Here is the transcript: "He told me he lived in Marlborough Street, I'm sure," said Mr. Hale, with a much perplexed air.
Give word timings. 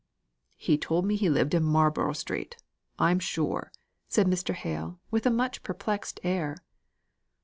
"He 0.57 0.79
told 0.79 1.05
me 1.05 1.15
he 1.15 1.29
lived 1.29 1.53
in 1.53 1.61
Marlborough 1.63 2.13
Street, 2.13 2.57
I'm 2.97 3.19
sure," 3.19 3.71
said 4.07 4.25
Mr. 4.25 4.55
Hale, 4.55 4.99
with 5.11 5.27
a 5.27 5.29
much 5.29 5.61
perplexed 5.61 6.19
air. 6.23 6.57